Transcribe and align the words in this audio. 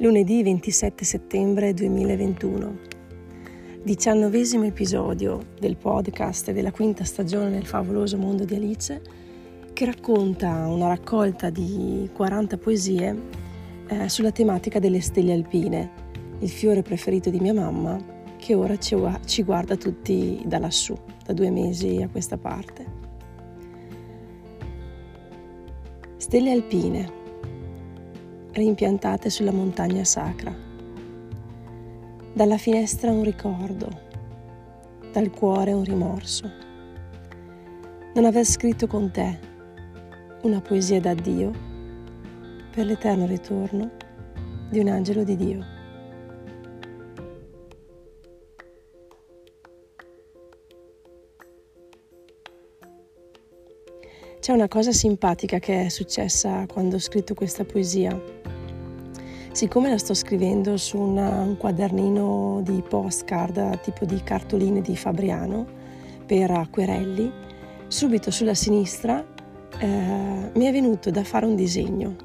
Lunedì 0.00 0.42
27 0.42 1.06
settembre 1.06 1.72
2021. 1.72 2.78
Diciannovesimo 3.82 4.64
episodio 4.64 5.40
del 5.58 5.78
podcast 5.78 6.50
della 6.50 6.70
quinta 6.70 7.02
stagione 7.02 7.48
del 7.48 7.64
favoloso 7.64 8.18
mondo 8.18 8.44
di 8.44 8.54
Alice 8.56 9.00
che 9.72 9.86
racconta 9.86 10.66
una 10.66 10.88
raccolta 10.88 11.48
di 11.48 12.10
40 12.12 12.58
poesie 12.58 13.22
eh, 13.88 14.08
sulla 14.10 14.32
tematica 14.32 14.78
delle 14.78 15.00
stelle 15.00 15.32
alpine, 15.32 15.90
il 16.40 16.50
fiore 16.50 16.82
preferito 16.82 17.30
di 17.30 17.40
mia 17.40 17.54
mamma 17.54 17.98
che 18.36 18.52
ora 18.52 18.76
ci, 18.76 18.94
ci 19.24 19.44
guarda 19.44 19.76
tutti 19.76 20.42
da 20.44 20.58
lassù, 20.58 20.94
da 21.24 21.32
due 21.32 21.48
mesi 21.48 22.02
a 22.02 22.08
questa 22.10 22.36
parte. 22.36 22.84
Stelle 26.18 26.50
alpine 26.50 27.15
rimpiantate 28.56 29.28
sulla 29.28 29.52
montagna 29.52 30.02
sacra. 30.02 30.54
Dalla 32.32 32.56
finestra 32.56 33.10
un 33.10 33.22
ricordo, 33.22 33.88
dal 35.12 35.30
cuore 35.30 35.72
un 35.72 35.84
rimorso. 35.84 36.50
Non 38.14 38.24
aver 38.24 38.46
scritto 38.46 38.86
con 38.86 39.10
te 39.10 39.38
una 40.42 40.60
poesia 40.62 41.00
d'addio 41.00 41.52
per 42.70 42.86
l'eterno 42.86 43.26
ritorno 43.26 43.90
di 44.70 44.78
un 44.78 44.88
angelo 44.88 45.22
di 45.22 45.36
Dio. 45.36 45.74
C'è 54.40 54.52
una 54.52 54.68
cosa 54.68 54.92
simpatica 54.92 55.58
che 55.58 55.86
è 55.86 55.88
successa 55.88 56.64
quando 56.66 56.96
ho 56.96 57.00
scritto 57.00 57.34
questa 57.34 57.64
poesia. 57.64 58.35
Siccome 59.56 59.88
la 59.88 59.96
sto 59.96 60.12
scrivendo 60.12 60.76
su 60.76 60.98
un 60.98 61.56
quadernino 61.58 62.60
di 62.62 62.84
postcard 62.86 63.80
tipo 63.80 64.04
di 64.04 64.22
cartoline 64.22 64.82
di 64.82 64.94
Fabriano 64.98 65.64
per 66.26 66.50
acquerelli, 66.50 67.32
subito 67.86 68.30
sulla 68.30 68.52
sinistra 68.52 69.24
eh, 69.78 70.50
mi 70.52 70.64
è 70.66 70.70
venuto 70.70 71.10
da 71.10 71.24
fare 71.24 71.46
un 71.46 71.56
disegno 71.56 72.16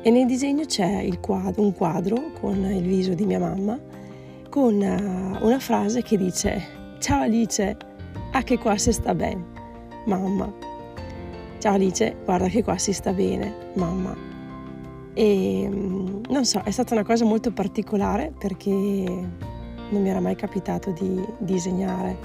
e 0.00 0.08
nel 0.08 0.24
disegno 0.24 0.64
c'è 0.64 1.06
quadro, 1.20 1.60
un 1.60 1.74
quadro 1.74 2.32
con 2.40 2.64
il 2.64 2.84
viso 2.84 3.12
di 3.12 3.26
mia 3.26 3.38
mamma 3.38 3.78
con 4.48 4.76
uh, 4.76 5.44
una 5.44 5.58
frase 5.58 6.00
che 6.00 6.16
dice 6.16 6.62
Ciao 7.00 7.20
Alice, 7.20 7.76
a 8.32 8.42
che 8.42 8.56
qua 8.56 8.78
si 8.78 8.92
sta 8.92 9.14
bene, 9.14 9.44
mamma. 10.06 10.50
Ciao 11.58 11.74
Alice, 11.74 12.16
guarda 12.24 12.48
che 12.48 12.64
qua 12.64 12.78
si 12.78 12.94
sta 12.94 13.12
bene, 13.12 13.54
mamma. 13.74 14.16
E 15.12 15.68
mm, 15.70 16.11
non 16.32 16.46
so, 16.46 16.62
è 16.62 16.70
stata 16.70 16.94
una 16.94 17.04
cosa 17.04 17.26
molto 17.26 17.52
particolare 17.52 18.32
perché 18.36 18.60
non 18.62 20.00
mi 20.00 20.08
era 20.08 20.18
mai 20.18 20.34
capitato 20.34 20.90
di 20.90 21.22
disegnare 21.38 22.16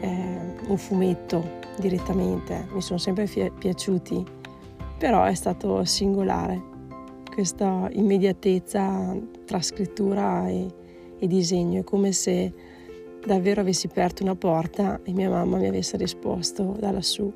eh, 0.00 0.54
un 0.68 0.76
fumetto 0.78 1.44
direttamente, 1.78 2.66
mi 2.72 2.80
sono 2.80 2.98
sempre 2.98 3.26
fi- 3.26 3.50
piaciuti, 3.50 4.24
però 4.96 5.24
è 5.24 5.34
stato 5.34 5.84
singolare 5.84 6.74
questa 7.34 7.88
immediatezza 7.92 9.14
tra 9.44 9.60
scrittura 9.60 10.48
e, 10.48 10.66
e 11.18 11.26
disegno, 11.26 11.80
è 11.80 11.84
come 11.84 12.12
se 12.12 12.52
davvero 13.26 13.60
avessi 13.60 13.88
aperto 13.88 14.22
una 14.22 14.36
porta 14.36 15.00
e 15.02 15.12
mia 15.12 15.28
mamma 15.28 15.56
mi 15.58 15.66
avesse 15.66 15.96
risposto 15.96 16.76
da 16.78 16.92
lassù. 16.92 17.30